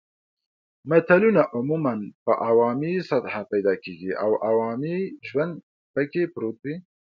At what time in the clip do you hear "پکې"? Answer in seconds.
5.93-6.23